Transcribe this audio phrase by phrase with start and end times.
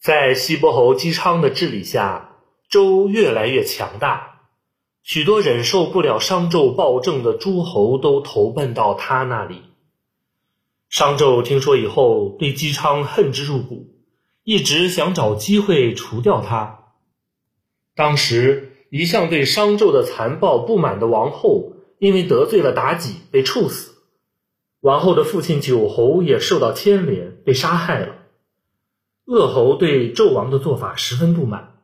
[0.00, 2.38] 在西伯侯姬昌的治理下，
[2.70, 4.40] 周越来越强大，
[5.02, 9.60] 许多忍受不了商纣暴政的诸侯都投奔到他那里。
[10.88, 13.88] 商纣听说以后，对姬昌恨之入骨，
[14.42, 16.94] 一直想找机会除掉他。
[17.94, 23.96] 当时，一向对商纣的残暴不满的王后，因为得罪了妲己，被处死。
[24.80, 28.14] 王后的父亲九侯也受到牵连，被杀害了。
[29.30, 31.74] 恶侯对纣王的做法十分不满，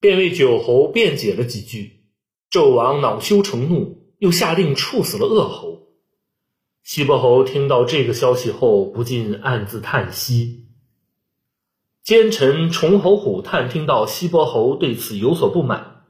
[0.00, 2.06] 便为九侯辩解了几句。
[2.50, 5.82] 纣王恼羞成怒，又下令处死了恶侯。
[6.82, 10.64] 西伯侯听到这个消息后，不禁暗自叹息。
[12.02, 16.06] 奸臣崇侯虎探听到西伯侯对此有所不满，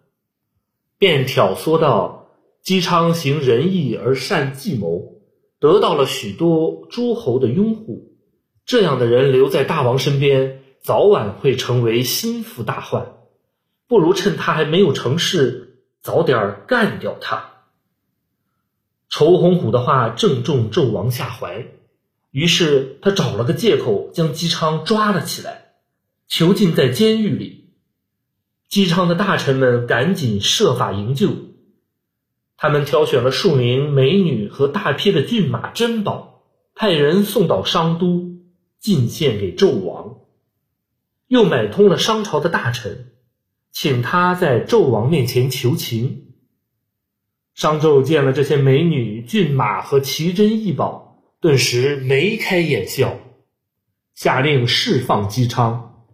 [0.96, 2.28] 便挑唆道
[2.62, 5.16] ：“姬昌行仁义而善计谋，
[5.58, 8.15] 得到了许多诸侯的拥护。
[8.66, 13.14] 这样的人留在大王身边，早晚会成为心腹大患。
[13.86, 17.50] 不如趁他还没有成事，早点干掉他。”
[19.08, 21.68] 仇洪虎的话正中纣王下怀，
[22.32, 25.74] 于是他找了个借口将姬昌抓了起来，
[26.26, 27.70] 囚禁在监狱里。
[28.68, 31.30] 姬昌的大臣们赶紧设法营救，
[32.56, 36.42] 他们挑选了数名美女和大批的骏马珍宝，
[36.74, 38.35] 派人送到商都
[38.80, 40.16] 进献给纣王，
[41.28, 43.12] 又买通了商朝的大臣，
[43.72, 46.24] 请他在纣王面前求情。
[47.54, 53.18] 商纣见了这些美女、骏马和奇珍异宝，顿时眉开眼笑，
[54.14, 56.04] 下令释放姬昌。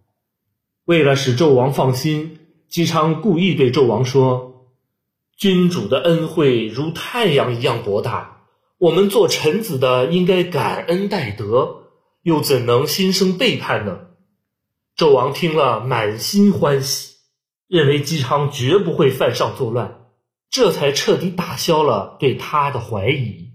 [0.84, 2.38] 为了使纣王放心，
[2.68, 4.68] 姬昌故意对纣王说
[5.36, 8.44] ：“君主的恩惠如太阳一样博大，
[8.78, 11.81] 我们做臣子的应该感恩戴德，
[12.22, 13.98] 又怎能心生背叛呢？”
[14.96, 17.14] 纣王听了，满心欢喜，
[17.68, 20.00] 认为姬昌绝不会犯上作乱。
[20.50, 23.51] 这才彻底打消了对他的怀疑。